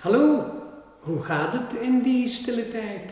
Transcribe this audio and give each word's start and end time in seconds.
Hallo, 0.00 0.44
hoe 1.00 1.22
gaat 1.22 1.52
het 1.52 1.80
in 1.80 2.02
die 2.02 2.28
stille 2.28 2.70
tijd? 2.70 3.10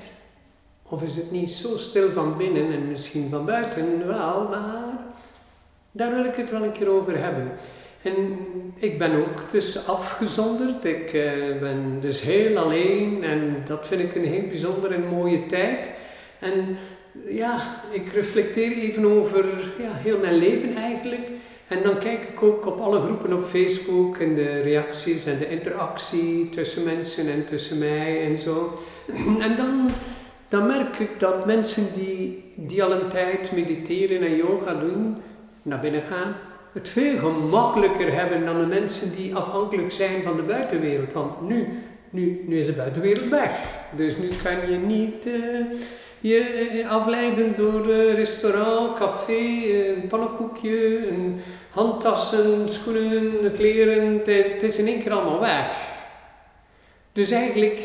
Of 0.83 1.03
is 1.03 1.17
het 1.17 1.31
niet 1.31 1.51
zo 1.51 1.77
stil 1.77 2.11
van 2.11 2.37
binnen 2.37 2.73
en 2.73 2.89
misschien 2.89 3.31
van 3.31 3.45
buiten 3.45 4.07
wel, 4.07 4.49
maar 4.49 4.99
daar 5.93 6.15
wil 6.15 6.25
ik 6.25 6.35
het 6.35 6.51
wel 6.51 6.63
een 6.63 6.73
keer 6.73 6.89
over 6.89 7.19
hebben. 7.23 7.51
En 8.03 8.39
ik 8.77 8.99
ben 8.99 9.17
ook 9.17 9.51
dus 9.51 9.89
afgezonderd. 9.89 10.85
Ik 10.85 11.13
eh, 11.13 11.61
ben 11.61 12.01
dus 12.01 12.23
heel 12.23 12.57
alleen 12.59 13.25
en 13.25 13.65
dat 13.67 13.87
vind 13.87 14.01
ik 14.01 14.15
een 14.15 14.25
heel 14.25 14.49
bijzondere 14.49 14.95
en 14.95 15.07
mooie 15.09 15.47
tijd. 15.47 15.89
En 16.39 16.77
ja, 17.29 17.83
ik 17.91 18.09
reflecteer 18.09 18.73
even 18.73 19.05
over 19.05 19.45
ja, 19.79 19.93
heel 19.93 20.19
mijn 20.19 20.37
leven 20.37 20.77
eigenlijk. 20.77 21.29
En 21.69 21.83
dan 21.83 21.99
kijk 21.99 22.23
ik 22.23 22.43
ook 22.43 22.67
op 22.67 22.81
alle 22.81 23.01
groepen 23.01 23.33
op 23.33 23.49
Facebook 23.49 24.19
en 24.19 24.35
de 24.35 24.61
reacties 24.61 25.27
en 25.27 25.39
de 25.39 25.51
interactie 25.51 26.49
tussen 26.49 26.85
mensen 26.85 27.29
en 27.29 27.47
tussen 27.47 27.79
mij 27.79 28.25
en 28.25 28.41
zo. 28.41 28.79
En 29.41 29.57
dan, 29.57 29.91
dan 30.49 30.67
merk 30.67 30.99
ik 30.99 31.21
dat 31.21 31.47
mensen 31.47 31.87
die, 31.95 32.45
die 32.55 32.83
al 32.83 32.93
een 32.93 33.11
tijd 33.11 33.53
mediteren 33.53 34.23
en 34.23 34.37
yoga 34.37 34.75
doen, 34.75 35.17
naar 35.63 35.81
binnen 35.81 36.03
gaan, 36.03 36.35
het 36.73 36.89
veel 36.89 37.19
gemakkelijker 37.19 38.15
hebben 38.15 38.45
dan 38.45 38.61
de 38.61 38.67
mensen 38.67 39.17
die 39.17 39.35
afhankelijk 39.35 39.93
zijn 39.93 40.23
van 40.23 40.37
de 40.37 40.43
buitenwereld. 40.43 41.13
Want 41.13 41.49
nu, 41.49 41.69
nu, 42.11 42.45
nu 42.47 42.59
is 42.59 42.67
de 42.67 42.73
buitenwereld 42.73 43.29
weg. 43.29 43.51
Dus 43.97 44.17
nu 44.17 44.29
kan 44.43 44.71
je 44.71 44.77
niet 44.77 45.27
uh, 45.27 45.35
je 46.29 46.85
afleiden 46.89 47.55
door 47.57 47.87
restaurant, 47.93 48.97
café, 48.99 49.43
een 49.95 50.07
pannenkoekje, 50.09 51.09
een 51.09 51.41
handtassen, 51.71 52.69
schoenen, 52.69 53.55
kleren. 53.55 54.13
Het, 54.19 54.63
is 54.63 54.79
in 54.79 54.87
één 54.87 55.03
keer 55.03 55.13
allemaal 55.13 55.41
weg. 55.41 55.67
Dus 57.13 57.31
eigenlijk, 57.31 57.81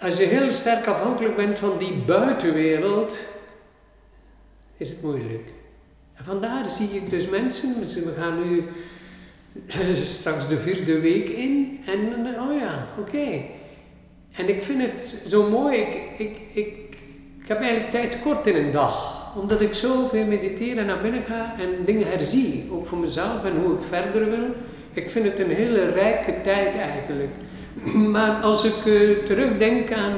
als 0.00 0.18
je 0.18 0.24
heel 0.24 0.52
sterk 0.52 0.86
afhankelijk 0.86 1.36
bent 1.36 1.58
van 1.58 1.78
die 1.78 1.94
buitenwereld, 2.06 3.18
is 4.76 4.88
het 4.88 5.02
moeilijk. 5.02 5.48
En 6.14 6.24
vandaar 6.24 6.70
zie 6.70 6.88
ik 6.88 7.10
dus 7.10 7.28
mensen, 7.28 7.80
we 8.04 8.12
gaan 8.12 8.48
nu 8.48 8.64
straks 10.04 10.48
de 10.48 10.58
vierde 10.58 11.00
week 11.00 11.28
in 11.28 11.82
en 11.86 12.26
oh 12.40 12.58
ja, 12.58 12.86
oké. 12.98 13.60
En 14.32 14.48
ik 14.48 14.62
vind 14.62 14.82
het 14.82 15.22
zo 15.26 15.50
mooi, 15.50 15.76
ik, 15.76 15.98
ik, 16.18 16.36
ik, 16.52 16.98
heb 17.46 17.60
eigenlijk 17.60 17.90
tijd 17.90 18.22
kort 18.22 18.46
in 18.46 18.56
een 18.56 18.72
dag 18.72 19.20
omdat 19.36 19.60
ik 19.60 19.74
zoveel 19.74 20.24
mediteer 20.24 20.78
en 20.78 20.86
naar 20.86 21.00
binnen 21.02 21.22
ga 21.22 21.54
en 21.58 21.84
dingen 21.84 22.06
herzie, 22.10 22.68
ook 22.72 22.86
voor 22.86 22.98
mezelf 22.98 23.44
en 23.44 23.56
hoe 23.62 23.72
ik 23.72 23.84
verder 23.88 24.30
wil. 24.30 24.54
Ik 24.92 25.10
vind 25.10 25.24
het 25.24 25.38
een 25.38 25.50
hele 25.50 25.90
rijke 25.90 26.34
tijd 26.42 26.74
eigenlijk. 26.76 27.30
Maar 28.14 28.42
als 28.42 28.64
ik 28.64 28.84
uh, 28.84 29.18
terugdenk 29.24 29.92
aan, 29.92 30.14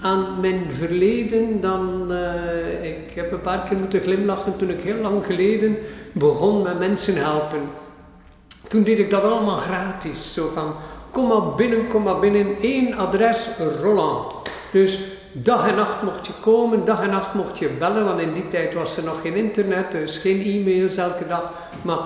aan 0.00 0.40
mijn 0.40 0.62
verleden, 0.78 1.60
dan 1.60 2.06
uh, 2.10 2.84
ik 2.84 3.10
heb 3.14 3.32
een 3.32 3.40
paar 3.40 3.68
keer 3.68 3.78
moeten 3.78 4.00
glimlachen 4.00 4.56
toen 4.56 4.70
ik 4.70 4.80
heel 4.80 5.00
lang 5.00 5.24
geleden 5.24 5.76
begon 6.12 6.62
met 6.62 6.78
mensen 6.78 7.16
helpen. 7.16 7.60
Toen 8.68 8.82
deed 8.82 8.98
ik 8.98 9.10
dat 9.10 9.22
allemaal 9.22 9.56
gratis, 9.56 10.34
zo 10.34 10.50
van 10.54 10.74
kom 11.14 11.26
maar 11.26 11.54
binnen, 11.54 11.88
kom 11.88 12.02
maar 12.02 12.18
binnen, 12.18 12.56
één 12.60 12.94
adres, 12.94 13.48
Roland. 13.80 14.32
Dus 14.72 14.98
Dag 15.36 15.68
en 15.68 15.74
nacht 15.74 16.02
mocht 16.02 16.26
je 16.26 16.32
komen, 16.40 16.84
dag 16.84 17.02
en 17.02 17.10
nacht 17.10 17.34
mocht 17.34 17.58
je 17.58 17.68
bellen, 17.68 18.04
want 18.04 18.20
in 18.20 18.32
die 18.32 18.48
tijd 18.48 18.74
was 18.74 18.96
er 18.96 19.04
nog 19.04 19.20
geen 19.20 19.34
internet, 19.34 19.90
dus 19.90 20.16
geen 20.16 20.42
e-mails 20.44 20.96
elke 20.96 21.26
dag. 21.26 21.52
Maar 21.82 21.98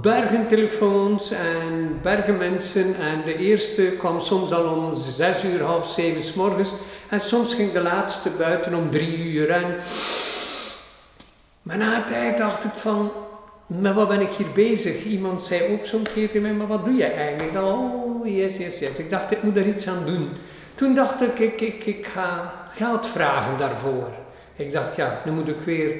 bergen 0.00 0.48
telefoons 0.48 1.30
en 1.30 1.98
bergen 2.02 2.36
mensen. 2.36 2.96
En 2.96 3.22
de 3.24 3.36
eerste 3.36 3.82
kwam 3.82 4.20
soms 4.20 4.52
al 4.52 4.64
om 4.64 4.96
zes 4.96 5.44
uur, 5.44 5.62
half 5.62 5.90
zeven 5.90 6.22
s 6.22 6.34
morgens. 6.34 6.72
En 7.08 7.20
soms 7.20 7.54
ging 7.54 7.72
de 7.72 7.80
laatste 7.80 8.30
buiten 8.30 8.74
om 8.74 8.90
drie 8.90 9.16
uur. 9.16 9.50
En... 9.50 9.74
Maar 11.62 11.78
na 11.78 12.04
tijd 12.04 12.38
dacht 12.38 12.64
ik 12.64 12.74
van, 12.76 13.10
met 13.78 13.94
wat 13.94 14.08
ben 14.08 14.20
ik 14.20 14.32
hier 14.32 14.52
bezig? 14.54 15.04
Iemand 15.04 15.42
zei 15.42 15.72
ook 15.72 15.86
zo'n 15.86 16.06
keer 16.14 16.26
tegen 16.26 16.42
mij, 16.42 16.52
maar 16.52 16.66
wat 16.66 16.84
doe 16.84 16.94
jij 16.94 17.14
eigenlijk? 17.14 17.52
Dan, 17.52 17.64
oh, 17.64 18.26
yes, 18.26 18.56
yes, 18.56 18.78
yes. 18.78 18.98
Ik 18.98 19.10
dacht, 19.10 19.30
ik 19.30 19.42
moet 19.42 19.56
er 19.56 19.66
iets 19.66 19.88
aan 19.88 20.06
doen. 20.06 20.28
Toen 20.74 20.94
dacht 20.94 21.20
ik, 21.20 21.38
ik, 21.38 21.60
ik, 21.60 21.84
ik 21.84 22.06
ga 22.06 22.52
geld 22.74 23.06
vragen 23.06 23.58
daarvoor. 23.58 24.08
Ik 24.56 24.72
dacht, 24.72 24.96
ja, 24.96 25.20
nu 25.24 25.32
moet 25.32 25.48
ik 25.48 25.60
weer 25.64 25.94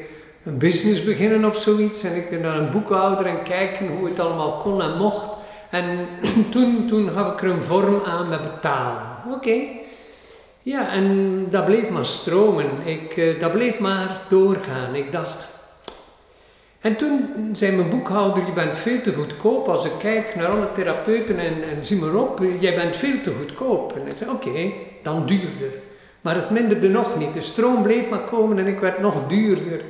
een 0.45 0.59
business 0.59 1.05
beginnen 1.05 1.45
of 1.45 1.57
zoiets. 1.57 2.05
En 2.05 2.17
ik 2.17 2.41
naar 2.41 2.57
een 2.57 2.71
boekhouder 2.71 3.27
en 3.27 3.43
kijken 3.43 3.89
hoe 3.89 4.09
het 4.09 4.21
allemaal 4.21 4.53
kon 4.53 4.83
en 4.83 4.97
mocht. 4.97 5.31
En 5.71 6.07
toen, 6.53 6.87
toen 6.89 7.11
gaf 7.11 7.33
ik 7.33 7.43
er 7.43 7.51
een 7.51 7.63
vorm 7.63 8.03
aan 8.05 8.29
met 8.29 8.53
betalen. 8.53 9.03
Oké. 9.33 9.63
Ja, 10.63 10.93
en 10.93 11.47
dat 11.51 11.65
bleef 11.65 11.89
maar 11.89 12.07
stromen. 12.07 12.67
Ik, 12.85 13.17
uh, 13.17 13.41
dat 13.41 13.53
bleef 13.53 13.79
maar 13.79 14.21
doorgaan. 14.29 14.95
Ik 14.95 15.13
dacht. 15.13 15.50
En 16.81 16.97
toen 16.97 17.49
zei 17.53 17.77
mijn 17.77 17.91
boekhouder: 17.91 18.47
Je 18.47 18.53
bent 18.53 18.77
veel 18.77 19.01
te 19.01 19.13
goedkoop. 19.13 19.69
Als 19.69 19.85
ik 19.85 19.93
kijk 19.99 20.35
naar 20.35 20.47
alle 20.47 20.73
therapeuten 20.75 21.39
en, 21.39 21.63
en 21.63 21.85
zie 21.85 21.97
maar 21.97 22.15
op, 22.15 22.41
jij 22.61 22.75
bent 22.75 22.97
veel 22.97 23.21
te 23.23 23.33
goedkoop. 23.39 23.97
En 23.97 24.07
ik 24.07 24.13
zei: 24.17 24.31
Oké, 24.31 24.73
dan 25.03 25.27
duurder. 25.27 25.73
Maar 26.21 26.35
het 26.35 26.51
minderde 26.51 26.89
nog 26.89 27.19
niet. 27.19 27.35
De 27.35 27.41
stroom 27.41 27.83
bleef 27.83 28.09
maar 28.09 28.21
komen 28.21 28.59
en 28.59 28.67
ik 28.67 28.79
werd 28.79 29.01
nog 29.01 29.27
duurder. 29.29 29.81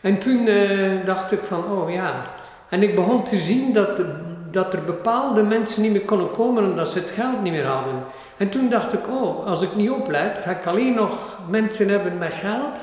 En 0.00 0.18
toen 0.18 0.46
uh, 0.46 0.90
dacht 1.04 1.32
ik 1.32 1.40
van, 1.46 1.64
oh 1.64 1.90
ja. 1.90 2.26
En 2.68 2.82
ik 2.82 2.94
begon 2.94 3.24
te 3.24 3.36
zien 3.36 3.72
dat, 3.72 4.00
dat 4.50 4.72
er 4.72 4.84
bepaalde 4.84 5.42
mensen 5.42 5.82
niet 5.82 5.92
meer 5.92 6.04
konden 6.04 6.30
komen 6.30 6.64
omdat 6.64 6.92
ze 6.92 6.98
het 6.98 7.10
geld 7.10 7.42
niet 7.42 7.52
meer 7.52 7.66
hadden. 7.66 7.94
En 8.36 8.48
toen 8.48 8.68
dacht 8.68 8.92
ik, 8.92 9.08
oh, 9.08 9.46
als 9.46 9.62
ik 9.62 9.74
niet 9.74 9.90
oplet, 9.90 10.38
ga 10.44 10.50
ik 10.50 10.66
alleen 10.66 10.94
nog 10.94 11.18
mensen 11.48 11.88
hebben 11.88 12.18
met 12.18 12.32
geld 12.32 12.78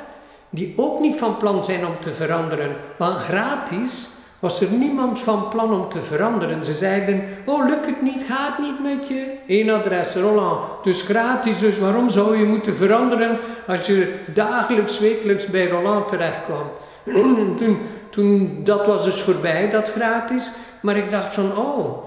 die 0.54 0.74
ook 0.78 1.00
niet 1.00 1.18
van 1.18 1.38
plan 1.38 1.66
zijn 1.66 1.86
om 1.86 1.94
te 2.02 2.14
veranderen. 2.14 2.76
Want 2.98 3.18
gratis 3.18 4.10
was 4.40 4.62
er 4.62 4.72
niemand 4.72 5.20
van 5.20 5.50
plan 5.50 5.74
om 5.74 5.90
te 5.90 6.02
veranderen. 6.02 6.66
Ze 6.66 6.74
zeiden, 6.74 7.24
oh 7.46 7.68
lukt 7.68 7.86
het 7.86 8.02
niet, 8.02 8.24
gaat 8.28 8.60
niet 8.60 8.84
met 8.84 9.08
je. 9.08 9.26
Eén 9.48 9.70
adres, 9.70 10.16
Roland, 10.16 10.60
dus 10.84 11.02
gratis, 11.02 11.60
dus 11.60 11.80
waarom 11.80 12.10
zou 12.10 12.38
je 12.38 12.46
moeten 12.46 12.76
veranderen 12.76 13.40
als 13.68 13.86
je 13.86 14.14
dagelijks, 14.34 15.00
wekelijks 15.00 15.46
bij 15.46 15.68
Roland 15.68 16.08
terechtkwam. 16.08 16.70
En 17.06 17.56
toen, 17.60 17.78
toen, 18.10 18.62
dat 18.64 18.86
was 18.86 19.04
dus 19.04 19.22
voorbij, 19.22 19.70
dat 19.70 19.90
gratis. 19.90 20.52
Maar 20.82 20.98
ik 20.98 21.12
dacht 21.12 21.34
van, 21.34 21.58
oh, 21.58 22.04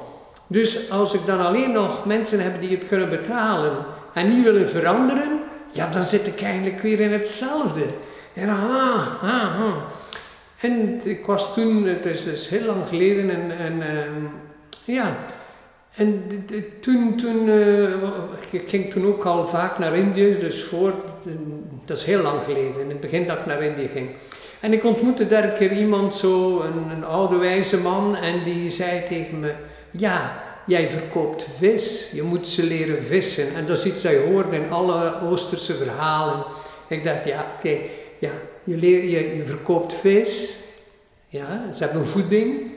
dus 0.47 0.91
als 0.91 1.15
ik 1.15 1.27
dan 1.27 1.47
alleen 1.47 1.73
nog 1.73 2.05
mensen 2.05 2.41
heb 2.41 2.61
die 2.61 2.71
het 2.71 2.89
kunnen 2.89 3.11
betalen 3.11 3.73
en 4.13 4.29
niet 4.29 4.45
willen 4.45 4.71
veranderen, 4.71 5.41
ja, 5.71 5.89
dan 5.89 6.03
zit 6.03 6.27
ik 6.27 6.43
eigenlijk 6.43 6.81
weer 6.81 7.01
in 7.01 7.13
hetzelfde. 7.13 7.85
En 8.35 8.49
ah, 8.49 9.23
ah. 9.23 9.75
En 10.61 11.01
ik 11.05 11.27
was 11.27 11.55
toen, 11.55 11.87
het 11.87 12.07
is, 12.07 12.49
heel 12.49 12.67
lang 12.67 12.89
geleden, 12.89 13.31
en, 13.31 13.59
en 13.59 13.77
uh, 13.77 14.97
ja, 14.97 15.17
en 15.95 16.23
toen, 16.81 17.17
toen 17.17 17.49
uh, 17.49 17.89
ik 18.51 18.69
ging 18.69 18.93
toen 18.93 19.07
ook 19.07 19.25
al 19.25 19.47
vaak 19.47 19.79
naar 19.79 19.97
Indië, 19.97 20.39
dus 20.39 20.65
voor, 20.65 20.93
dat 21.85 21.97
is 21.99 22.05
heel 22.05 22.23
lang 22.23 22.41
geleden, 22.45 22.81
in 22.81 22.89
het 22.89 23.01
begin 23.01 23.27
dat 23.27 23.39
ik 23.39 23.47
naar 23.47 23.63
Indië 23.63 23.89
ging. 23.95 24.09
En 24.61 24.73
ik 24.73 24.85
ontmoette 24.85 25.29
daar 25.29 25.45
een 25.45 25.55
keer 25.55 25.73
iemand, 25.73 26.15
zo, 26.15 26.61
een, 26.61 26.91
een 26.91 27.05
oude 27.05 27.37
wijze 27.37 27.81
man, 27.81 28.17
en 28.17 28.45
die 28.45 28.71
zei 28.71 29.03
tegen 29.09 29.41
me, 29.41 29.53
ja, 29.91 30.43
jij 30.67 30.91
verkoopt 30.91 31.47
vis, 31.57 32.11
je 32.13 32.23
moet 32.23 32.47
ze 32.47 32.65
leren 32.65 33.05
vissen. 33.05 33.55
En 33.55 33.67
dat 33.67 33.79
is 33.79 33.85
iets 33.85 34.03
dat 34.03 34.13
je 34.13 34.27
hoort 34.31 34.53
in 34.53 34.71
alle 34.71 35.21
Oosterse 35.21 35.75
verhalen. 35.75 36.45
Ik 36.89 37.05
dacht, 37.05 37.25
ja, 37.25 37.47
oké, 37.59 37.79
ja, 38.25 38.33
je, 38.65 38.77
leer, 38.77 39.05
je, 39.05 39.45
verkoopt 39.45 39.95
vis, 39.95 40.59
ja, 41.29 41.73
ze 41.73 41.85
hebben 41.85 42.07
voeding, 42.07 42.71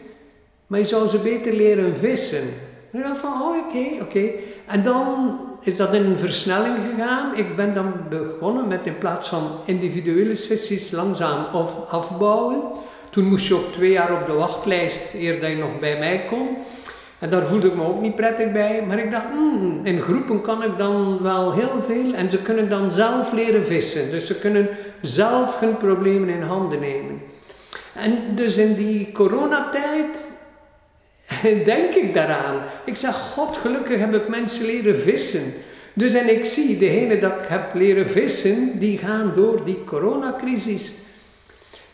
maar 0.67 0.79
je 0.79 0.85
zou 0.85 1.07
ze 1.07 1.17
beter 1.17 1.53
leren 1.53 1.95
vissen. 1.97 2.43
En 2.91 3.01
dacht 3.01 3.19
van, 3.19 3.41
oh 3.41 3.65
oké, 3.65 4.01
oké. 4.01 4.29
En 4.65 4.83
dan 4.83 5.39
is 5.61 5.75
dat 5.75 5.93
in 5.93 6.03
een 6.03 6.17
versnelling 6.17 6.77
gegaan. 6.91 7.37
Ik 7.37 7.55
ben 7.55 7.73
dan 7.73 7.93
begonnen 8.09 8.67
met 8.67 8.85
in 8.85 8.97
plaats 8.97 9.27
van 9.27 9.59
individuele 9.65 10.35
sessies 10.35 10.91
langzaam 10.91 11.45
afbouwen. 11.89 12.61
Toen 13.09 13.25
moest 13.25 13.47
je 13.47 13.53
ook 13.53 13.71
twee 13.71 13.91
jaar 13.91 14.21
op 14.21 14.27
de 14.27 14.33
wachtlijst 14.33 15.13
eer 15.13 15.41
dat 15.41 15.49
je 15.49 15.55
nog 15.55 15.79
bij 15.79 15.99
mij 15.99 16.25
kon. 16.29 16.57
En 17.19 17.29
daar 17.29 17.45
voelde 17.45 17.67
ik 17.67 17.75
me 17.75 17.83
ook 17.83 18.01
niet 18.01 18.15
prettig 18.15 18.51
bij. 18.51 18.83
Maar 18.87 18.99
ik 18.99 19.11
dacht, 19.11 19.25
hmm, 19.31 19.79
in 19.83 20.01
groepen 20.01 20.41
kan 20.41 20.63
ik 20.63 20.77
dan 20.77 21.21
wel 21.21 21.53
heel 21.53 21.83
veel. 21.87 22.13
En 22.13 22.31
ze 22.31 22.41
kunnen 22.41 22.69
dan 22.69 22.91
zelf 22.91 23.31
leren 23.31 23.65
vissen. 23.65 24.11
Dus 24.11 24.27
ze 24.27 24.39
kunnen 24.39 24.69
zelf 25.01 25.59
hun 25.59 25.77
problemen 25.77 26.29
in 26.29 26.41
handen 26.41 26.79
nemen. 26.79 27.21
En 27.95 28.35
dus 28.35 28.57
in 28.57 28.73
die 28.73 29.11
coronatijd 29.11 30.27
denk 31.65 31.93
ik 31.93 32.13
daaraan. 32.13 32.61
Ik 32.85 32.97
zeg, 32.97 33.15
God, 33.15 33.57
gelukkig 33.57 33.99
heb 33.99 34.15
ik 34.15 34.27
mensen 34.27 34.65
leren 34.65 34.99
vissen. 34.99 35.53
Dus 35.93 36.13
en 36.13 36.29
ik 36.29 36.45
zie, 36.45 36.77
degene 36.77 37.19
dat 37.19 37.31
ik 37.31 37.47
heb 37.47 37.73
leren 37.73 38.09
vissen, 38.09 38.79
die 38.79 38.97
gaan 38.97 39.31
door 39.35 39.65
die 39.65 39.83
coronacrisis. 39.83 40.93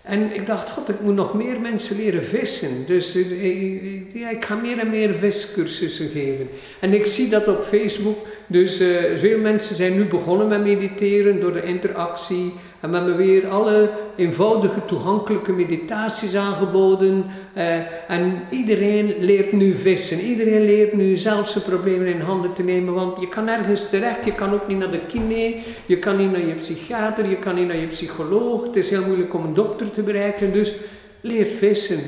En 0.04 0.36
ik 0.36 0.46
dacht, 0.46 0.70
god, 0.70 0.90
ik 0.90 1.00
moet 1.00 1.16
nog 1.16 1.34
meer 1.34 1.60
mensen 1.60 1.96
leren 1.96 2.24
vissen. 2.24 2.86
Dus 2.86 3.16
uh, 3.16 4.14
ja, 4.14 4.30
ik 4.30 4.46
ga 4.46 4.56
meer 4.56 4.80
en 4.80 4.90
meer 4.90 5.14
viscursussen 5.14 6.10
geven. 6.10 6.50
En 6.80 6.94
ik 6.94 7.06
zie 7.06 7.30
dat 7.30 7.48
op 7.48 7.66
Facebook. 7.70 8.28
Dus 8.48 8.78
veel 9.20 9.40
mensen 9.40 9.76
zijn 9.76 9.96
nu 9.96 10.06
begonnen 10.06 10.48
met 10.48 10.64
mediteren 10.64 11.40
door 11.40 11.54
de 11.54 11.64
interactie. 11.64 12.54
En 12.84 12.90
we 12.90 12.96
hebben 12.96 13.18
weer 13.18 13.48
alle 13.48 13.90
eenvoudige, 14.16 14.86
toegankelijke 14.86 15.52
meditaties 15.52 16.36
aangeboden. 16.36 17.26
Uh, 17.58 18.12
en 18.12 18.42
iedereen 18.50 19.16
leert 19.20 19.52
nu 19.52 19.78
vissen. 19.78 20.20
Iedereen 20.20 20.66
leert 20.66 20.94
nu 20.94 21.16
zelf 21.16 21.50
zijn 21.50 21.64
problemen 21.64 22.08
in 22.08 22.22
handen 22.22 22.54
te 22.54 22.64
nemen. 22.64 22.94
Want 22.94 23.20
je 23.20 23.28
kan 23.28 23.46
nergens 23.46 23.90
terecht. 23.90 24.26
Je 24.26 24.34
kan 24.34 24.54
ook 24.54 24.68
niet 24.68 24.78
naar 24.78 24.92
de 24.92 25.06
kine. 25.08 25.62
Je 25.86 26.00
kan 26.00 26.18
niet 26.18 26.32
naar 26.32 26.46
je 26.46 26.54
psychiater. 26.54 27.30
Je 27.30 27.36
kan 27.36 27.56
niet 27.56 27.68
naar 27.68 27.78
je 27.78 27.88
psycholoog. 27.88 28.64
Het 28.64 28.76
is 28.76 28.90
heel 28.90 29.06
moeilijk 29.06 29.34
om 29.34 29.44
een 29.44 29.54
dokter 29.54 29.92
te 29.92 30.02
bereiken. 30.02 30.54
Dus 30.54 30.76
leer 31.22 31.46
vissen. 31.46 32.00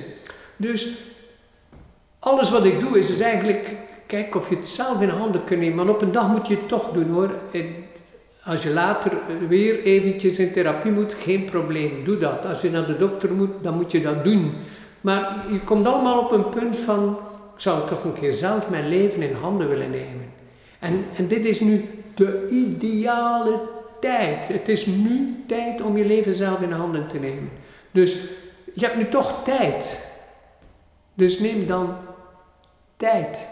Dus 0.58 0.98
alles 2.20 2.52
wat 2.52 2.66
ik 2.66 2.80
doe 2.80 3.00
is 3.00 3.08
dus 3.08 3.20
eigenlijk 3.20 3.72
kijken 4.06 4.40
of 4.40 4.50
je 4.50 4.56
het 4.56 4.66
zelf 4.66 5.02
in 5.02 5.10
handen 5.10 5.44
kunt 5.44 5.60
nemen. 5.60 5.86
Maar 5.86 5.96
op 5.96 6.02
een 6.02 6.12
dag 6.12 6.28
moet 6.28 6.48
je 6.48 6.56
het 6.56 6.68
toch 6.68 6.92
doen 6.92 7.10
hoor. 7.10 7.32
Als 8.46 8.64
je 8.64 8.70
later 8.70 9.12
weer 9.48 9.84
eventjes 9.84 10.40
in 10.40 10.54
therapie 10.54 10.92
moet, 10.92 11.14
geen 11.14 11.46
probleem, 11.46 12.04
doe 12.04 12.18
dat. 12.18 12.46
Als 12.46 12.62
je 12.62 12.70
naar 12.70 12.86
de 12.86 12.98
dokter 12.98 13.34
moet, 13.34 13.52
dan 13.62 13.74
moet 13.74 13.92
je 13.92 14.02
dat 14.02 14.24
doen. 14.24 14.54
Maar 15.02 15.46
je 15.52 15.60
komt 15.60 15.88
allemaal 15.88 16.20
op 16.20 16.32
een 16.32 16.50
punt 16.50 16.78
van, 16.78 17.20
ik 17.56 17.62
zou 17.62 17.88
toch 17.88 18.04
een 18.04 18.14
keer 18.14 18.34
zelf 18.34 18.70
mijn 18.70 18.88
leven 18.88 19.22
in 19.22 19.36
handen 19.36 19.70
willen 19.70 19.92
nemen. 19.92 20.32
En, 20.80 21.06
en 21.18 21.28
dit 21.28 21.46
is 21.46 21.60
nu 21.60 21.86
de 22.16 22.48
ideale 22.50 23.62
tijd. 24.00 24.48
Het 24.48 24.70
is 24.70 24.86
nu 24.86 25.44
tijd 25.48 25.82
om 25.82 25.98
je 25.98 26.06
leven 26.06 26.36
zelf 26.36 26.62
in 26.62 26.72
handen 26.72 27.08
te 27.08 27.20
nemen. 27.20 27.50
Dus 27.92 28.18
je 28.74 28.86
hebt 28.86 28.98
nu 28.98 29.10
toch 29.10 29.44
tijd. 29.44 30.00
Dus 31.14 31.40
neem 31.40 31.68
dan 31.68 31.96
tijd. 32.98 33.48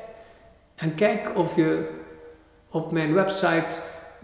En 0.76 0.96
kijk 0.96 1.32
of 1.36 1.56
je 1.56 1.90
op 2.70 2.92
mijn 2.92 3.14
website 3.14 3.66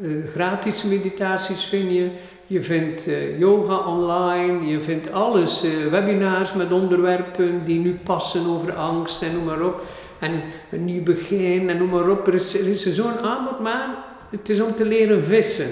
uh, 0.02 0.28
gratis 0.34 0.84
meditaties 0.84 1.66
vind 1.66 1.92
je. 1.92 2.10
Je 2.48 2.62
vindt 2.62 3.08
uh, 3.08 3.40
yoga 3.40 3.78
online, 3.78 4.68
je 4.68 4.80
vindt 4.80 5.12
alles, 5.12 5.66
uh, 5.66 5.88
webinars 5.88 6.54
met 6.54 6.72
onderwerpen 6.72 7.66
die 7.66 7.80
nu 7.80 8.00
passen 8.04 8.46
over 8.48 8.74
angst 8.74 9.22
en 9.22 9.34
noem 9.34 9.44
maar 9.44 9.62
op. 9.62 9.82
En 10.20 10.42
een 10.72 10.86
nieuw 10.86 11.04
begin 11.04 11.70
en 11.70 11.78
noem 11.78 11.90
maar 11.90 12.10
op. 12.10 12.28
Er 12.28 12.34
is, 12.34 12.94
zo'n 12.96 13.20
aanbod, 13.20 13.60
maar 13.60 13.96
het 14.30 14.50
is 14.50 14.60
om 14.60 14.76
te 14.76 14.86
leren 14.86 15.24
vissen. 15.24 15.70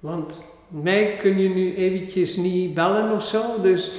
Want 0.00 0.40
mij 0.68 1.16
kun 1.20 1.38
je 1.38 1.48
nu 1.48 1.74
eventjes 1.74 2.36
niet 2.36 2.74
bellen 2.74 3.12
of 3.12 3.24
zo, 3.24 3.42
dus 3.62 3.90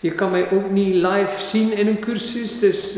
je 0.00 0.10
kan 0.10 0.30
mij 0.30 0.50
ook 0.50 0.70
niet 0.70 0.94
live 0.94 1.34
zien 1.38 1.76
in 1.76 1.86
een 1.86 1.98
cursus. 1.98 2.58
Dus 2.58 2.96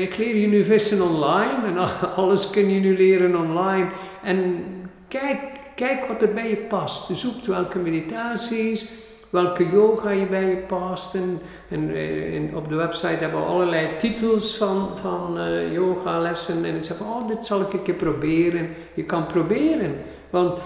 ik 0.00 0.16
leer 0.16 0.36
je 0.36 0.46
nu 0.46 0.64
vissen 0.64 1.02
online 1.02 1.66
en 1.66 1.76
alles 2.22 2.50
kun 2.50 2.70
je 2.70 2.80
nu 2.80 2.96
leren 2.96 3.36
online. 3.36 3.88
En 4.22 4.64
Kijk, 5.10 5.38
kijk 5.74 6.06
wat 6.06 6.22
er 6.22 6.32
bij 6.32 6.48
je 6.48 6.56
past. 6.56 7.10
Zoek 7.18 7.44
welke 7.46 7.78
meditaties, 7.78 8.88
welke 9.30 9.70
yoga 9.70 10.10
je 10.10 10.26
bij 10.26 10.44
je 10.44 10.56
past. 10.56 11.14
En, 11.14 11.40
en, 11.68 11.94
eh, 11.94 12.56
op 12.56 12.68
de 12.68 12.74
website 12.74 13.06
hebben 13.06 13.40
we 13.40 13.46
allerlei 13.46 13.88
titels 13.98 14.56
van, 14.56 14.90
van 15.00 15.38
uh, 15.38 15.72
yogalessen. 15.72 16.64
En 16.64 16.76
ik 16.76 16.84
zeg 16.84 16.96
van, 16.96 17.06
oh, 17.06 17.28
dit 17.28 17.46
zal 17.46 17.60
ik 17.60 17.72
een 17.72 17.82
keer 17.82 17.94
proberen. 17.94 18.68
Je 18.94 19.04
kan 19.04 19.26
proberen. 19.26 19.94
Want 20.30 20.58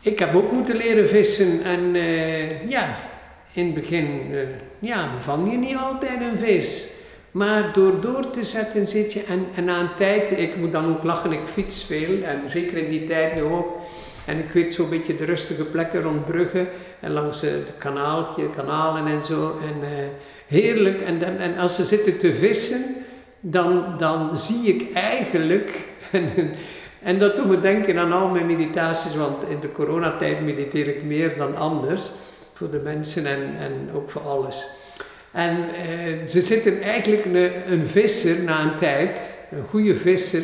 ik 0.00 0.18
heb 0.18 0.34
ook 0.34 0.52
moeten 0.52 0.76
leren 0.76 1.08
vissen. 1.08 1.62
En 1.62 1.94
uh, 1.94 2.68
ja, 2.68 2.96
in 3.52 3.64
het 3.64 3.74
begin 3.74 4.34
ja, 4.78 5.08
vang 5.18 5.50
je 5.50 5.56
niet 5.56 5.76
altijd 5.76 6.20
een 6.20 6.38
vis. 6.38 6.96
Maar 7.30 7.72
door 7.72 8.00
door 8.00 8.30
te 8.30 8.44
zetten 8.44 8.88
zit 8.88 9.12
je, 9.12 9.22
en, 9.22 9.46
en 9.54 9.68
een 9.68 9.88
tijd, 9.96 10.30
ik 10.30 10.56
moet 10.56 10.72
dan 10.72 10.88
ook 10.88 11.02
lachen, 11.02 11.32
ik 11.32 11.48
fiets 11.52 11.84
veel, 11.84 12.22
en 12.22 12.50
zeker 12.50 12.76
in 12.76 12.90
die 12.90 13.06
tijd 13.06 13.34
nu 13.34 13.42
ook. 13.42 13.76
En 14.26 14.38
ik 14.38 14.50
weet 14.52 14.74
zo'n 14.74 14.88
beetje 14.88 15.16
de 15.16 15.24
rustige 15.24 15.64
plekken 15.64 16.02
rond 16.02 16.26
Brugge 16.26 16.66
en 17.00 17.12
langs 17.12 17.40
het 17.40 17.74
kanaaltje, 17.78 18.50
kanalen 18.50 19.06
en 19.06 19.24
zo. 19.24 19.58
En 19.62 19.88
uh, 19.90 20.06
heerlijk. 20.46 21.00
En, 21.00 21.38
en 21.38 21.58
als 21.58 21.74
ze 21.74 21.84
zitten 21.84 22.18
te 22.18 22.34
vissen, 22.34 22.84
dan, 23.40 23.94
dan 23.98 24.36
zie 24.36 24.74
ik 24.74 24.92
eigenlijk, 24.94 25.84
en, 26.12 26.50
en 27.02 27.18
dat 27.18 27.36
doet 27.36 27.48
me 27.48 27.60
denken 27.60 27.98
aan 27.98 28.12
al 28.12 28.28
mijn 28.28 28.46
meditaties, 28.46 29.14
want 29.16 29.48
in 29.48 29.60
de 29.60 29.72
coronatijd 29.72 30.40
mediteer 30.40 30.88
ik 30.88 31.02
meer 31.02 31.36
dan 31.36 31.56
anders, 31.56 32.10
voor 32.52 32.70
de 32.70 32.80
mensen 32.80 33.26
en, 33.26 33.56
en 33.58 33.90
ook 33.94 34.10
voor 34.10 34.22
alles. 34.22 34.76
En 35.32 35.56
uh, 35.56 36.26
ze 36.26 36.40
zitten 36.40 36.82
eigenlijk 36.82 37.24
een, 37.24 37.72
een, 37.72 37.88
visser 37.88 38.42
na 38.42 38.62
een 38.62 38.78
tijd, 38.78 39.34
een 39.50 39.64
goede 39.64 39.96
visser, 39.96 40.42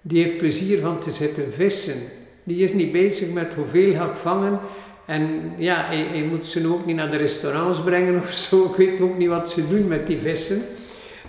die 0.00 0.24
heeft 0.24 0.38
plezier 0.38 0.80
van 0.80 1.00
te 1.00 1.10
zitten 1.10 1.52
vissen. 1.52 1.96
Die 2.44 2.64
is 2.64 2.72
niet 2.72 2.92
bezig 2.92 3.32
met 3.32 3.54
hoeveel 3.54 3.94
ga 3.94 4.14
vangen. 4.14 4.60
En 5.06 5.52
ja, 5.56 5.90
je, 5.90 6.24
moet 6.30 6.46
ze 6.46 6.68
ook 6.68 6.86
niet 6.86 6.96
naar 6.96 7.10
de 7.10 7.16
restaurants 7.16 7.80
brengen 7.80 8.22
of 8.22 8.32
zo. 8.32 8.64
Ik 8.64 8.76
weet 8.76 9.00
ook 9.00 9.18
niet 9.18 9.28
wat 9.28 9.50
ze 9.50 9.68
doen 9.68 9.88
met 9.88 10.06
die 10.06 10.18
vissen. 10.22 10.62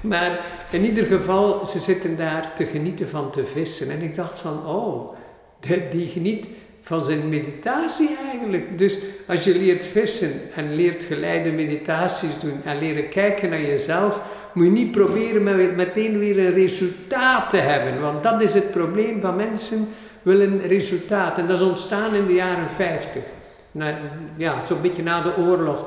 Maar 0.01 0.39
in 0.71 0.85
ieder 0.85 1.05
geval, 1.05 1.65
ze 1.65 1.79
zitten 1.79 2.17
daar 2.17 2.53
te 2.55 2.65
genieten 2.65 3.09
van 3.09 3.31
te 3.31 3.43
vissen. 3.53 3.89
En 3.89 4.01
ik 4.01 4.15
dacht 4.15 4.39
van, 4.39 4.65
oh, 4.65 5.15
die 5.91 6.07
geniet 6.07 6.47
van 6.87 7.03
zijn 7.03 7.29
meditatie 7.29 8.17
eigenlijk. 8.31 8.77
Dus 8.77 8.97
als 9.25 9.43
je 9.43 9.55
leert 9.55 9.85
vissen 9.85 10.31
en 10.55 10.75
leert 10.75 11.03
geleide 11.03 11.51
meditaties 11.51 12.39
doen 12.39 12.61
en 12.63 12.79
leren 12.79 13.09
kijken 13.09 13.49
naar 13.49 13.61
jezelf, 13.61 14.21
moet 14.53 14.65
je 14.65 14.71
niet 14.71 14.91
proberen 14.91 15.43
met 15.43 15.75
meteen 15.75 16.19
weer 16.19 16.39
een 16.39 16.53
resultaat 16.53 17.49
te 17.49 17.57
hebben. 17.57 18.01
Want 18.01 18.23
dat 18.23 18.41
is 18.41 18.53
het 18.53 18.71
probleem 18.71 19.21
van 19.21 19.35
mensen 19.35 19.87
willen 20.21 20.67
resultaat. 20.67 21.37
En 21.37 21.47
dat 21.47 21.59
is 21.59 21.65
ontstaan 21.65 22.13
in 22.13 22.25
de 22.25 22.33
jaren 22.33 22.69
50. 22.75 23.21
ja, 24.37 24.65
zo'n 24.67 24.81
beetje 24.81 25.03
na 25.03 25.21
de 25.21 25.37
oorlog. 25.37 25.85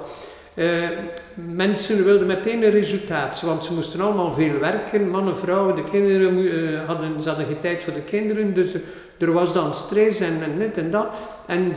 Uh, 0.54 0.88
mensen 1.34 2.04
wilden 2.04 2.26
meteen 2.26 2.62
een 2.62 2.70
resultaat, 2.70 3.40
want 3.40 3.64
ze 3.64 3.74
moesten 3.74 4.00
allemaal 4.00 4.34
veel 4.34 4.58
werken, 4.58 5.08
mannen, 5.08 5.36
vrouwen, 5.36 5.76
de 5.76 5.84
kinderen 5.90 6.38
uh, 6.38 6.80
hadden, 6.86 7.22
ze 7.22 7.28
hadden 7.28 7.46
geen 7.46 7.60
tijd 7.60 7.82
voor 7.84 7.92
de 7.92 8.02
kinderen, 8.02 8.54
dus 8.54 8.72
er 9.20 9.32
was 9.32 9.52
dan 9.52 9.74
stress 9.74 10.20
en, 10.20 10.42
en 10.42 10.58
dit 10.58 10.76
en 10.76 10.90
dat. 10.90 11.08
En 11.46 11.72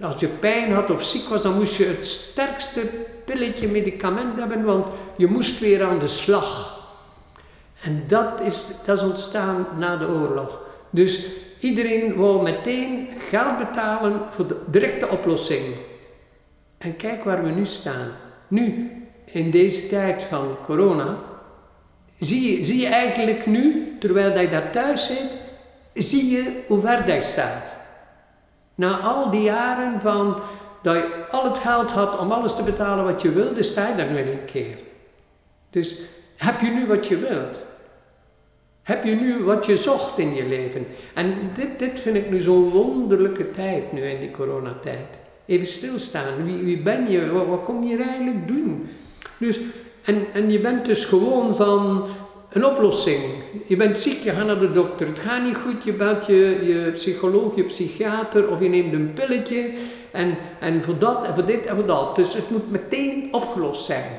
als 0.00 0.14
je 0.18 0.28
pijn 0.28 0.72
had 0.72 0.90
of 0.90 1.04
ziek 1.04 1.28
was, 1.28 1.42
dan 1.42 1.54
moest 1.54 1.76
je 1.76 1.84
het 1.84 2.06
sterkste 2.06 2.80
pilletje, 3.24 3.68
medicament 3.68 4.38
hebben, 4.38 4.64
want 4.64 4.86
je 5.16 5.26
moest 5.26 5.58
weer 5.58 5.84
aan 5.84 5.98
de 5.98 6.06
slag. 6.06 6.74
En 7.82 8.04
dat 8.08 8.40
is, 8.44 8.70
dat 8.86 8.96
is 8.98 9.04
ontstaan 9.04 9.66
na 9.78 9.96
de 9.96 10.06
oorlog. 10.06 10.60
Dus 10.90 11.26
iedereen 11.60 12.14
wou 12.14 12.42
meteen 12.42 13.08
geld 13.30 13.58
betalen 13.58 14.20
voor 14.30 14.46
de 14.46 14.56
directe 14.66 15.08
oplossing. 15.08 15.74
En 16.78 16.96
kijk 16.96 17.24
waar 17.24 17.44
we 17.44 17.50
nu 17.50 17.66
staan. 17.66 18.08
Nu, 18.48 18.90
in 19.24 19.50
deze 19.50 19.88
tijd 19.88 20.22
van 20.22 20.56
corona, 20.64 21.16
zie 22.18 22.58
je, 22.58 22.64
zie 22.64 22.80
je 22.80 22.86
eigenlijk 22.86 23.46
nu, 23.46 23.96
terwijl 23.98 24.40
je 24.40 24.48
daar 24.48 24.72
thuis 24.72 25.06
zit, 25.06 25.44
zie 26.02 26.30
je 26.30 26.62
hoe 26.66 26.80
ver 26.80 27.06
dat 27.06 27.22
staat. 27.22 27.64
Na 28.74 28.98
al 28.98 29.30
die 29.30 29.42
jaren 29.42 30.00
van 30.00 30.36
dat 30.82 30.94
je 30.94 31.24
al 31.30 31.44
het 31.44 31.58
geld 31.58 31.90
had 31.90 32.18
om 32.18 32.32
alles 32.32 32.56
te 32.56 32.62
betalen 32.62 33.04
wat 33.04 33.22
je 33.22 33.32
wilde, 33.32 33.62
sta 33.62 33.88
je 33.88 33.94
daar 33.94 34.10
nu 34.10 34.18
een 34.18 34.44
keer. 34.44 34.78
Dus 35.70 35.98
heb 36.36 36.60
je 36.60 36.70
nu 36.70 36.86
wat 36.86 37.06
je 37.06 37.16
wilt? 37.16 37.64
Heb 38.82 39.04
je 39.04 39.14
nu 39.14 39.44
wat 39.44 39.66
je 39.66 39.76
zocht 39.76 40.18
in 40.18 40.34
je 40.34 40.44
leven? 40.44 40.86
En 41.14 41.34
dit, 41.54 41.78
dit 41.78 42.00
vind 42.00 42.16
ik 42.16 42.30
nu 42.30 42.40
zo'n 42.40 42.70
wonderlijke 42.70 43.50
tijd 43.50 43.92
nu 43.92 44.02
in 44.02 44.20
die 44.20 44.30
coronatijd. 44.30 45.08
Even 45.46 45.66
stilstaan. 45.66 46.44
Wie, 46.44 46.56
wie 46.56 46.82
ben 46.82 47.10
je? 47.10 47.30
Wat, 47.30 47.46
wat 47.46 47.64
kom 47.64 47.84
je 47.84 48.02
eigenlijk 48.02 48.46
doen? 48.46 48.88
Dus, 49.38 49.60
en, 50.04 50.26
en 50.32 50.50
je 50.50 50.60
bent 50.60 50.86
dus 50.86 51.04
gewoon 51.04 51.56
van 51.56 52.08
een 52.50 52.64
oplossing. 52.64 53.22
Je 53.66 53.76
bent 53.76 53.98
ziek, 53.98 54.22
je 54.22 54.30
gaat 54.30 54.46
naar 54.46 54.60
de 54.60 54.72
dokter. 54.72 55.06
Het 55.06 55.18
gaat 55.18 55.42
niet 55.42 55.56
goed, 55.56 55.84
je 55.84 55.92
belt 55.92 56.26
je, 56.26 56.58
je 56.62 56.90
psycholoog, 56.90 57.56
je 57.56 57.64
psychiater 57.64 58.48
of 58.48 58.60
je 58.60 58.68
neemt 58.68 58.92
een 58.92 59.12
pilletje. 59.12 59.70
En, 60.10 60.36
en 60.60 60.82
voor 60.82 60.98
dat 60.98 61.24
en 61.24 61.34
voor 61.34 61.46
dit 61.46 61.66
en 61.66 61.74
voor 61.74 61.86
dat. 61.86 62.16
Dus 62.16 62.34
het 62.34 62.50
moet 62.50 62.70
meteen 62.70 63.28
opgelost 63.32 63.84
zijn. 63.84 64.10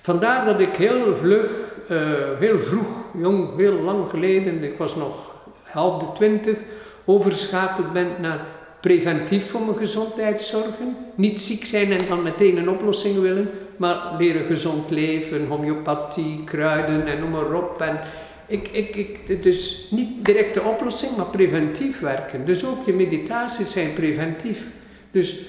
Vandaar 0.00 0.44
dat 0.44 0.60
ik 0.60 0.74
heel 0.74 1.16
vlug, 1.16 1.50
uh, 1.90 1.98
heel 2.38 2.60
vroeg, 2.60 2.86
jong, 3.18 3.56
heel 3.56 3.72
lang 3.72 4.10
geleden, 4.10 4.64
ik 4.64 4.78
was 4.78 4.96
nog 4.96 5.14
half 5.62 5.98
de 5.98 6.06
twintig, 6.14 6.56
overschakeld 7.04 7.92
ben 7.92 8.08
naar 8.20 8.40
preventief 8.82 9.50
voor 9.50 9.60
mijn 9.60 9.76
gezondheid 9.76 10.42
zorgen. 10.42 10.96
Niet 11.14 11.40
ziek 11.40 11.64
zijn 11.64 11.92
en 11.92 12.08
dan 12.08 12.22
meteen 12.22 12.56
een 12.56 12.70
oplossing 12.70 13.20
willen, 13.20 13.50
maar 13.76 13.96
leren 14.18 14.46
gezond 14.46 14.90
leven, 14.90 15.46
homeopathie, 15.46 16.44
kruiden 16.44 17.06
en 17.06 17.20
noem 17.20 17.30
maar 17.30 17.52
op. 17.52 17.80
En 17.80 18.00
ik, 18.46 18.68
ik, 18.68 18.96
ik, 19.26 19.44
is 19.44 19.86
niet 19.90 20.24
direct 20.24 20.54
de 20.54 20.62
oplossing, 20.62 21.16
maar 21.16 21.26
preventief 21.26 22.00
werken. 22.00 22.46
Dus 22.46 22.64
ook 22.64 22.86
je 22.86 22.92
meditaties 22.92 23.70
zijn 23.70 23.94
preventief. 23.94 24.62
Dus 25.10 25.40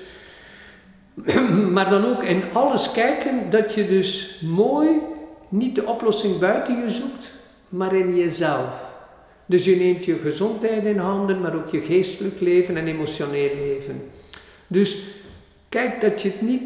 maar 1.73 1.89
dan 1.89 2.05
ook 2.05 2.23
in 2.23 2.43
alles 2.53 2.91
kijken 2.91 3.49
dat 3.49 3.73
je 3.73 3.87
dus 3.87 4.39
mooi 4.41 4.89
niet 5.49 5.75
de 5.75 5.85
oplossing 5.85 6.39
buiten 6.39 6.83
je 6.85 6.91
zoekt, 6.91 7.31
maar 7.69 7.95
in 7.95 8.15
jezelf. 8.15 8.92
Dus 9.45 9.65
je 9.65 9.75
neemt 9.75 10.05
je 10.05 10.15
gezondheid 10.15 10.85
in 10.85 10.97
handen, 10.97 11.41
maar 11.41 11.55
ook 11.55 11.69
je 11.69 11.81
geestelijk 11.81 12.39
leven 12.39 12.77
en 12.77 12.87
emotioneel 12.87 13.49
leven. 13.55 14.01
Dus 14.67 15.03
kijk 15.69 16.01
dat 16.01 16.21
je 16.21 16.29
het 16.29 16.41
niet 16.41 16.61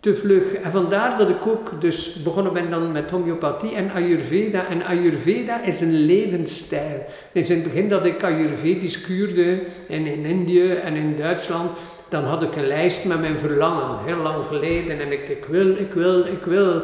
te 0.00 0.14
vlug. 0.14 0.52
En 0.52 0.70
vandaar 0.70 1.18
dat 1.18 1.28
ik 1.28 1.46
ook 1.46 1.80
dus 1.80 2.22
begonnen 2.22 2.52
ben 2.52 2.70
dan 2.70 2.92
met 2.92 3.10
homeopathie 3.10 3.74
en 3.74 3.90
Ayurveda. 3.90 4.66
En 4.66 4.82
Ayurveda 4.82 5.62
is 5.62 5.80
een 5.80 5.94
levensstijl. 5.94 7.06
Dus 7.32 7.50
in 7.50 7.56
het 7.56 7.64
begin 7.64 7.88
dat 7.88 8.04
ik 8.04 8.24
Ayurvedisch 8.24 9.00
kuurde 9.00 9.62
in, 9.88 10.06
in 10.06 10.24
Indië 10.24 10.70
en 10.70 10.94
in 10.94 11.16
Duitsland, 11.16 11.70
dan 12.08 12.24
had 12.24 12.42
ik 12.42 12.56
een 12.56 12.66
lijst 12.66 13.04
met 13.04 13.20
mijn 13.20 13.38
verlangen, 13.38 14.04
heel 14.04 14.16
lang 14.16 14.46
geleden. 14.46 15.00
En 15.00 15.12
ik, 15.12 15.28
ik 15.28 15.44
wil, 15.44 15.68
ik 15.76 15.92
wil, 15.92 16.26
ik 16.26 16.44
wil. 16.44 16.82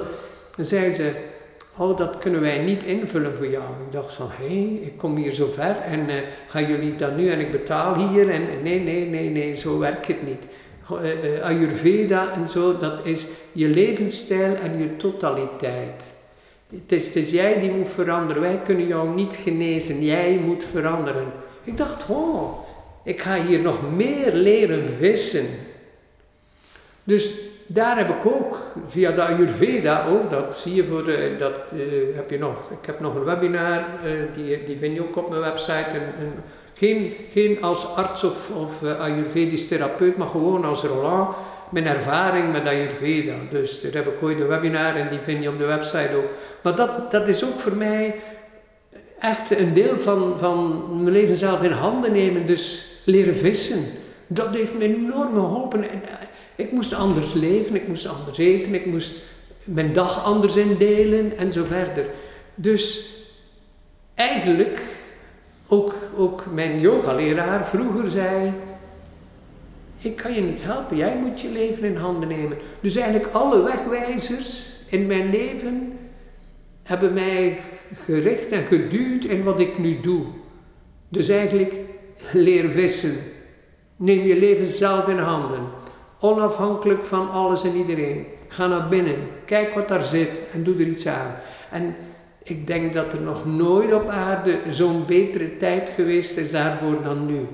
Dan 0.57 0.65
zei 0.65 0.93
ze, 0.93 1.13
oh 1.77 1.99
dat 1.99 2.19
kunnen 2.19 2.41
wij 2.41 2.63
niet 2.65 2.83
invullen 2.83 3.37
voor 3.37 3.47
jou. 3.47 3.65
Ik 3.87 3.93
dacht 3.93 4.15
van, 4.15 4.29
hé, 4.31 4.81
ik 4.83 4.97
kom 4.97 5.17
hier 5.17 5.33
zo 5.33 5.51
ver 5.55 5.77
en 5.77 6.09
uh, 6.09 6.15
gaan 6.49 6.67
jullie 6.67 6.97
dan 6.97 7.17
nu 7.17 7.31
en 7.31 7.41
ik 7.41 7.51
betaal 7.51 8.09
hier. 8.09 8.31
En 8.31 8.43
nee, 8.63 8.81
nee, 8.81 9.07
nee, 9.07 9.31
nee, 9.31 9.57
zo 9.57 9.79
werkt 9.79 10.07
het 10.07 10.27
niet. 10.27 10.43
Uh, 10.93 11.43
Ayurveda 11.43 12.33
en 12.33 12.49
zo, 12.49 12.79
dat 12.79 13.07
is 13.07 13.27
je 13.53 13.69
levensstijl 13.69 14.55
en 14.55 14.79
je 14.79 14.97
totaliteit. 14.97 16.15
Het 16.71 16.93
is, 16.93 17.07
het 17.07 17.17
is 17.17 17.31
jij 17.31 17.61
die 17.61 17.71
moet 17.71 17.89
veranderen. 17.89 18.43
Wij 18.43 18.61
kunnen 18.65 18.87
jou 18.87 19.15
niet 19.15 19.35
genezen. 19.35 20.05
Jij 20.05 20.41
moet 20.45 20.65
veranderen. 20.65 21.33
Ik 21.65 21.77
dacht, 21.77 22.09
oh, 22.09 22.59
ik 23.05 23.21
ga 23.21 23.43
hier 23.43 23.61
nog 23.61 23.95
meer 23.97 24.33
leren 24.33 24.97
vissen. 24.99 25.47
Dus 27.05 27.35
daar 27.67 27.97
heb 27.97 28.09
ik 28.09 28.27
ook 28.27 28.57
via 28.87 29.11
de 29.11 29.23
Ayurveda 29.23 30.07
ook, 30.07 30.31
dat 30.31 30.57
zie 30.57 30.75
je 30.75 30.85
voor, 30.85 31.05
de, 31.05 31.37
dat 31.39 31.61
uh, 31.75 31.83
heb 32.15 32.31
je 32.31 32.39
nog, 32.39 32.57
ik 32.81 32.87
heb 32.87 33.01
nog 33.01 33.15
een 33.15 33.25
webinar, 33.25 33.79
uh, 33.79 34.13
die, 34.35 34.65
die 34.67 34.79
vind 34.79 34.95
je 34.95 35.01
ook 35.01 35.17
op 35.17 35.29
mijn 35.29 35.41
website. 35.41 35.91
En, 35.91 36.33
geen, 36.75 37.13
geen 37.33 37.63
als 37.63 37.87
arts 37.95 38.25
of, 38.25 38.51
of 38.51 38.83
Ayurvedisch 38.99 39.69
therapeut, 39.69 40.17
maar 40.17 40.29
gewoon 40.29 40.65
als 40.65 40.83
Roland, 40.83 41.37
mijn 41.71 41.87
ervaring 41.87 42.53
met 42.53 42.67
Ayurveda. 42.67 43.35
Dus 43.51 43.81
daar 43.81 43.93
heb 43.93 44.07
ik 44.07 44.23
ooit 44.23 44.41
een 44.41 44.47
webinar 44.47 44.97
en 44.97 45.09
die 45.09 45.19
vind 45.19 45.43
je 45.43 45.49
op 45.49 45.59
de 45.59 45.65
website 45.65 46.11
ook. 46.17 46.31
Maar 46.63 46.77
dat, 46.77 47.11
dat 47.11 47.29
is 47.29 47.45
ook 47.45 47.61
voor 47.61 47.77
mij 47.77 48.15
echt 49.19 49.59
een 49.59 49.75
deel 49.75 49.99
van, 49.99 50.35
van 50.39 50.85
mijn 51.03 51.15
leven 51.15 51.37
zelf 51.37 51.63
in 51.63 51.71
handen 51.71 52.13
nemen. 52.13 52.47
Dus 52.47 52.91
leren 53.05 53.37
vissen. 53.37 53.85
Dat 54.27 54.55
heeft 54.55 54.75
me 54.75 54.85
enorm 54.85 55.33
geholpen. 55.35 55.91
En 55.91 56.03
eh, 56.03 56.27
ik 56.57 56.73
moest 56.73 56.93
anders 56.93 57.33
leven, 57.33 57.75
ik 57.75 57.89
moest 57.89 58.07
anders 58.07 58.39
eten, 58.39 58.75
ik 58.75 58.87
moest 58.87 59.25
mijn 59.65 59.93
dag 59.93 60.25
anders 60.25 60.57
indelen 60.57 61.39
en 61.39 61.53
zo 61.53 61.65
verder. 61.65 62.07
Dus 62.55 63.11
eigenlijk, 64.15 64.81
ook, 65.69 65.95
ook 66.17 66.45
mijn 66.53 66.81
yogaleraar 66.81 67.67
vroeger 67.67 68.11
zei, 68.11 68.53
ik 69.99 70.17
kan 70.17 70.35
je 70.35 70.41
niet 70.41 70.63
helpen, 70.63 70.97
jij 70.97 71.17
moet 71.17 71.41
je 71.41 71.49
leven 71.49 71.85
in 71.85 71.97
handen 71.97 72.29
nemen. 72.29 72.59
Dus 72.81 72.97
eigenlijk 72.97 73.35
alle 73.35 73.63
wegwijzers 73.63 74.69
in 74.91 75.07
mijn 75.07 75.31
leven 75.31 75.99
hebben 76.83 77.13
mij 77.13 77.61
gericht 78.05 78.53
en 78.53 78.65
geduwd 78.65 79.25
in 79.25 79.43
wat 79.43 79.61
ik 79.61 79.79
nu 79.79 80.01
doe. 80.01 80.25
Dus 81.09 81.29
eigenlijk 81.29 81.75
leer 82.33 82.71
vissen. 82.71 83.17
Neem 83.97 84.27
je 84.27 84.39
leven 84.39 84.77
zelf 84.77 85.09
in 85.09 85.19
handen. 85.19 85.61
Onafhankelijk 86.21 87.05
van 87.05 87.31
alles 87.31 87.65
en 87.65 87.77
iedereen. 87.77 88.27
Ga 88.49 88.67
naar 88.67 88.89
binnen. 88.89 89.17
Kijk 89.45 89.75
wat 89.75 89.89
daar 89.89 90.05
zit 90.05 90.31
en 90.53 90.65
doe 90.65 90.75
er 90.75 90.87
iets 90.87 91.07
aan. 91.07 91.35
En 91.71 91.97
ik 92.43 92.67
denk 92.67 92.95
dat 92.95 93.13
er 93.13 93.21
nog 93.21 93.47
nooit 93.47 93.93
op 93.93 94.09
aarde 94.09 94.59
zo'n 94.69 95.07
betere 95.07 95.57
tijd 95.57 95.89
geweest 95.89 96.37
is 96.37 96.51
daarvoor 96.51 97.03
dan 97.03 97.27
nu. 97.27 97.49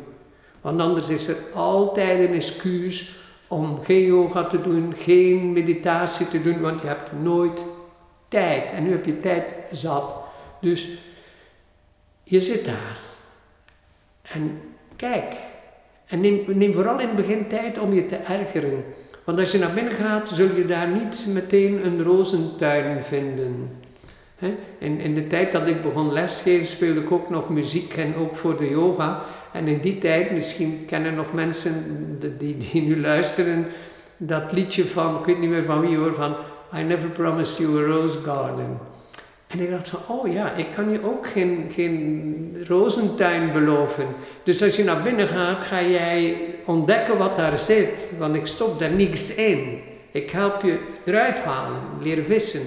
Want 0.61 0.81
anders 0.81 1.09
is 1.09 1.29
er 1.29 1.37
altijd 1.55 2.29
een 2.29 2.35
excuus 2.35 3.17
om 3.49 3.79
geen 3.83 4.05
yoga 4.05 4.45
te 4.45 4.61
doen, 4.61 4.95
geen 4.97 5.53
meditatie 5.53 6.29
te 6.29 6.43
doen, 6.43 6.61
want 6.61 6.81
je 6.81 6.87
hebt 6.87 7.13
nooit 7.23 7.61
tijd. 8.29 8.65
En 8.73 8.83
nu 8.83 8.91
heb 8.91 9.05
je 9.05 9.21
tijd 9.21 9.55
zat. 9.71 10.15
Dus 10.61 10.89
je 12.23 12.41
zit 12.41 12.65
daar. 12.65 12.99
En 14.23 14.61
kijk, 14.97 15.35
en 16.13 16.21
neem, 16.21 16.73
vooral 16.73 17.01
in 17.01 17.07
het 17.07 17.17
begin 17.17 17.49
tijd 17.49 17.79
om 17.79 17.93
je 17.93 18.07
te 18.07 18.17
ergeren. 18.17 18.85
Want 19.25 19.39
als 19.39 19.53
je 19.53 19.59
naar 19.59 19.75
binnen 19.75 19.93
gaat, 19.93 20.29
zul 20.29 20.55
je 20.55 20.67
daar 20.67 20.89
niet 20.89 21.27
meteen 21.27 21.87
een 21.87 22.03
rozentuin 22.03 23.03
vinden. 23.03 23.71
In, 24.79 25.01
in 25.01 25.15
de 25.15 25.27
tijd 25.27 25.53
dat 25.53 25.67
ik 25.67 25.83
begon 25.83 26.13
lesgeven, 26.13 26.67
speelde 26.67 27.01
ik 27.01 27.13
ook 27.13 27.31
nog 27.31 27.49
muziek 27.49 27.95
en 27.95 28.15
ook 28.17 28.37
voor 28.37 28.57
de 28.57 28.69
yoga. 28.69 29.23
En 29.53 29.69
in 29.69 29.81
die 29.81 29.99
tijd, 29.99 30.31
misschien 30.31 30.85
kennen 30.87 31.15
nog 31.15 31.33
mensen 31.33 31.75
die, 32.39 32.57
die 32.59 32.83
nu 32.83 33.01
luisteren, 33.01 33.67
dat 34.17 34.53
liedje 34.53 34.85
van, 34.85 35.19
ik 35.19 35.25
weet 35.25 35.39
niet 35.39 35.51
meer 35.51 35.65
van 35.65 35.81
wie 35.81 35.97
hoor, 35.97 36.15
van 36.15 36.35
I 36.79 36.83
never 36.83 37.09
promised 37.09 37.59
you 37.59 37.85
a 37.85 37.87
rose 37.87 38.19
garden. 38.19 38.79
En 39.53 39.61
ik 39.61 39.71
dacht 39.71 39.89
van, 39.89 40.01
oh 40.17 40.33
ja, 40.33 40.53
ik 40.53 40.67
kan 40.75 40.91
je 40.91 41.05
ook 41.05 41.27
geen, 41.27 41.71
geen 41.75 42.65
rozentuin 42.69 43.53
beloven. 43.53 44.07
Dus 44.45 44.63
als 44.63 44.77
je 44.77 44.85
naar 44.85 45.03
binnen 45.03 45.29
gaat, 45.29 45.61
ga 45.61 45.83
jij 45.83 46.37
ontdekken 46.65 47.19
wat 47.19 47.37
daar 47.37 47.59
zit. 47.59 48.09
Want 48.19 48.35
ik 48.35 48.47
stop 48.47 48.79
daar 48.79 48.91
niks 48.91 49.35
in. 49.35 49.81
Ik 50.13 50.31
help 50.31 50.63
je 50.63 50.79
eruit 51.05 51.39
halen, 51.39 51.81
leren 52.01 52.25
vissen. 52.25 52.61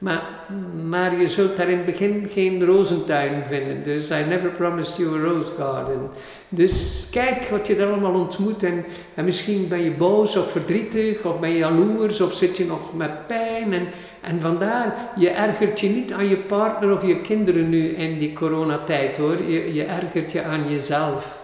Maar, 0.00 1.20
je 1.20 1.28
zult 1.28 1.56
daar 1.56 1.68
in 1.68 1.76
het 1.76 1.86
begin 1.86 2.28
geen 2.32 2.64
rozentuin 2.64 3.44
vinden. 3.48 3.84
Dus 3.84 4.10
I 4.10 4.24
never 4.28 4.50
promised 4.50 4.96
you 4.96 5.18
a 5.18 5.22
rose 5.22 5.52
garden. 5.58 6.10
Dus 6.48 7.06
kijk 7.10 7.48
wat 7.48 7.66
je 7.66 7.76
daar 7.76 7.88
allemaal 7.88 8.14
ontmoet. 8.14 8.62
En, 8.62 8.84
en 9.14 9.24
misschien 9.24 9.68
ben 9.68 9.80
je 9.80 9.90
boos 9.90 10.36
of 10.36 10.50
verdrietig, 10.50 11.24
of 11.24 11.40
ben 11.40 11.50
je 11.50 11.56
jaloers, 11.56 12.20
of 12.20 12.34
zit 12.34 12.56
je 12.56 12.64
nog 12.64 12.94
met 12.94 13.26
pijn. 13.26 13.72
En, 13.72 13.86
en 14.20 14.40
vandaar, 14.40 14.94
je 15.16 15.30
ergert 15.30 15.80
je 15.80 15.88
niet 15.88 16.12
aan 16.12 16.28
je 16.28 16.36
partner 16.36 16.92
of 16.92 17.06
je 17.06 17.20
kinderen 17.20 17.68
nu 17.68 17.88
in 17.88 18.18
die 18.18 18.32
coronatijd 18.32 19.16
hoor. 19.16 19.42
Je, 19.42 19.74
je 19.74 19.82
ergert 19.82 20.32
je 20.32 20.42
aan 20.42 20.70
jezelf. 20.70 21.38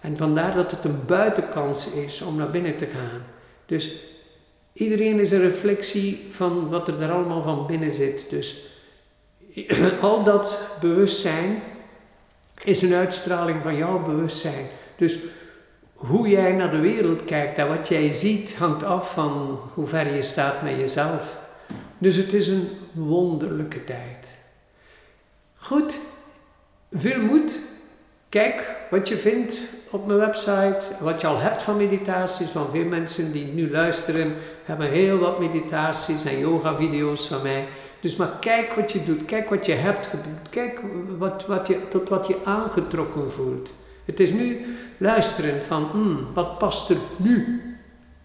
En 0.00 0.16
vandaar 0.16 0.54
dat 0.54 0.70
het 0.70 0.84
een 0.84 1.00
buitenkans 1.06 1.92
is 1.92 2.22
om 2.22 2.36
naar 2.36 2.50
binnen 2.50 2.76
te 2.76 2.86
gaan. 2.86 3.22
Dus 3.66 4.11
iedereen 4.72 5.20
is 5.20 5.30
een 5.32 5.40
reflectie 5.40 6.26
van 6.30 6.68
wat 6.68 6.88
er 6.88 6.98
daar 6.98 7.10
allemaal 7.10 7.42
van 7.42 7.66
binnen 7.66 7.92
zit. 7.92 8.24
Dus 8.30 8.66
al 10.00 10.24
dat 10.24 10.58
bewustzijn 10.80 11.62
is 12.64 12.82
een 12.82 12.94
uitstraling 12.94 13.62
van 13.62 13.76
jouw 13.76 14.04
bewustzijn. 14.04 14.66
Dus 14.96 15.18
hoe 15.94 16.28
jij 16.28 16.52
naar 16.52 16.70
de 16.70 16.80
wereld 16.80 17.24
kijkt 17.24 17.58
en 17.58 17.68
wat 17.68 17.88
jij 17.88 18.10
ziet 18.10 18.54
hangt 18.54 18.82
af 18.82 19.12
van 19.12 19.60
hoe 19.74 19.86
ver 19.86 20.14
je 20.14 20.22
staat 20.22 20.62
met 20.62 20.76
jezelf. 20.76 21.40
Dus 21.98 22.16
het 22.16 22.32
is 22.32 22.48
een 22.48 22.68
wonderlijke 22.92 23.84
tijd. 23.84 24.28
Goed, 25.56 25.96
veel 26.92 27.20
moed. 27.20 27.58
Kijk 28.32 28.70
wat 28.90 29.08
je 29.08 29.16
vindt 29.16 29.60
op 29.90 30.06
mijn 30.06 30.18
website, 30.18 30.80
wat 31.00 31.20
je 31.20 31.26
al 31.26 31.38
hebt 31.38 31.62
van 31.62 31.76
meditaties, 31.76 32.50
van 32.50 32.70
veel 32.70 32.84
mensen 32.84 33.32
die 33.32 33.46
nu 33.46 33.70
luisteren, 33.70 34.34
hebben 34.64 34.90
heel 34.90 35.18
wat 35.18 35.38
meditaties 35.38 36.24
en 36.24 36.38
yoga-video's 36.38 37.26
van 37.26 37.42
mij. 37.42 37.64
Dus 38.00 38.16
maar 38.16 38.36
kijk 38.40 38.72
wat 38.72 38.92
je 38.92 39.04
doet, 39.04 39.24
kijk 39.24 39.50
wat 39.50 39.66
je 39.66 39.72
hebt 39.72 40.06
gedaan, 40.06 40.38
kijk 40.50 40.80
wat, 41.18 41.46
wat 41.46 41.66
je, 41.66 41.88
tot 41.88 42.08
wat 42.08 42.26
je 42.26 42.36
aangetrokken 42.44 43.30
voelt. 43.30 43.70
Het 44.04 44.20
is 44.20 44.30
nu 44.30 44.76
luisteren 44.96 45.62
van, 45.66 45.84
hmm, 45.84 46.26
wat 46.34 46.58
past 46.58 46.90
er 46.90 46.98
nu 47.16 47.62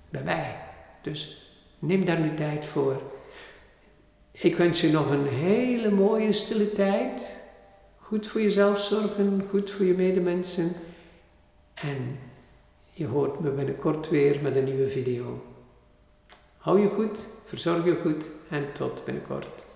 bij 0.09 0.23
mij? 0.23 0.55
Dus 1.01 1.49
neem 1.79 2.05
daar 2.05 2.19
nu 2.19 2.33
tijd 2.33 2.65
voor. 2.65 3.01
Ik 4.31 4.55
wens 4.55 4.81
je 4.81 4.89
nog 4.89 5.09
een 5.09 5.27
hele 5.27 5.89
mooie 5.89 6.33
stille 6.33 6.73
tijd. 6.73 7.35
Goed 8.07 8.27
voor 8.27 8.41
jezelf 8.41 8.79
zorgen, 8.79 9.47
goed 9.49 9.71
voor 9.71 9.85
je 9.85 9.93
medemensen. 9.93 10.73
En 11.73 12.19
je 12.93 13.05
hoort 13.05 13.39
me 13.39 13.49
binnenkort 13.49 14.09
weer 14.09 14.41
met 14.41 14.55
een 14.55 14.63
nieuwe 14.63 14.89
video. 14.89 15.43
Hou 16.57 16.79
je 16.79 16.89
goed, 16.89 17.19
verzorg 17.45 17.85
je 17.85 17.95
goed 18.01 18.25
en 18.49 18.73
tot 18.73 19.05
binnenkort. 19.05 19.66